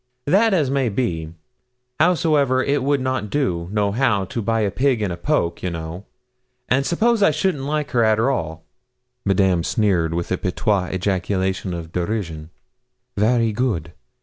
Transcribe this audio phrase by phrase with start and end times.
[0.25, 1.31] 'That's as may be;
[1.99, 6.05] howsoever, it would not do, nohow, to buy a pig in a poke, you know.
[6.67, 8.63] And s'pose I shouldn't like her, arter all?'
[9.25, 12.49] Madame sneered, with a patois ejaculation of derision.
[13.15, 13.93] 'Vary good!